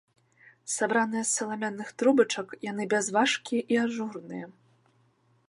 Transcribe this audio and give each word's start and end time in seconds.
Сабраныя 0.75 1.25
з 1.31 1.31
саламяных 1.39 1.91
трубачак, 2.03 2.57
яны 2.71 2.83
бязважкія 2.95 3.61
і 3.75 3.79
ажурныя. 3.85 4.45